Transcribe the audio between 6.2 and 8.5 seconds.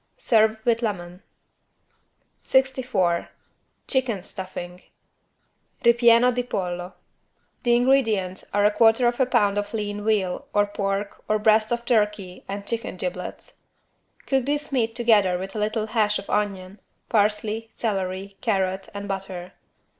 di pollo) The ingredients